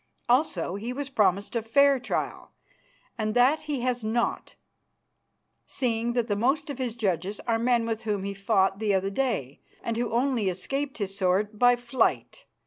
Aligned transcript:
Also 0.27 0.73
he 0.73 0.91
was 0.91 1.11
promised 1.11 1.55
a 1.55 1.61
fair 1.61 1.99
trial, 1.99 2.53
and 3.19 3.35
that 3.35 3.61
he 3.69 3.81
has 3.81 4.03
not, 4.03 4.55
seeing 5.67 6.13
that 6.13 6.27
the 6.27 6.35
most 6.35 6.71
of 6.71 6.79
his 6.79 6.95
judges 6.95 7.39
are 7.41 7.59
men 7.59 7.85
with 7.85 8.01
whom 8.01 8.23
he 8.23 8.33
fought 8.33 8.79
the 8.79 8.95
other 8.95 9.11
day 9.11 9.61
and 9.83 9.97
who 9.97 10.11
only 10.11 10.49
escaped 10.49 10.97
his 10.97 11.15
sword 11.15 11.59
by 11.59 11.75
flight. 11.75 12.47